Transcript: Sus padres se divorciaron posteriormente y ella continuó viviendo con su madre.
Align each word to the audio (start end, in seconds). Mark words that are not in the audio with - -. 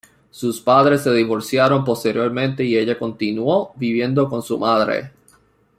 Sus 0.31 0.59
padres 0.59 1.03
se 1.03 1.13
divorciaron 1.13 1.85
posteriormente 1.85 2.63
y 2.65 2.75
ella 2.75 2.97
continuó 2.97 3.71
viviendo 3.77 4.27
con 4.27 4.41
su 4.41 4.57
madre. 4.57 5.11